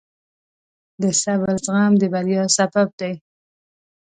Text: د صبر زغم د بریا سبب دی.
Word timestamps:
د 1.01 1.03
صبر 1.23 1.55
زغم 1.65 1.93
د 2.01 2.03
بریا 2.13 2.43
سبب 2.57 2.87
دی. 2.99 3.13